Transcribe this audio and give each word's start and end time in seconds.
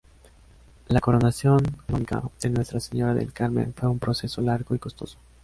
La 0.87 0.99
Coronación 0.99 1.59
Canónica 1.85 2.23
de 2.41 2.49
Nuestra 2.49 2.79
Señora 2.79 3.13
del 3.13 3.33
Carmen 3.33 3.71
fue 3.75 3.87
un 3.87 3.99
proceso 3.99 4.41
largo 4.41 4.73
y 4.73 4.79
costoso. 4.79 5.19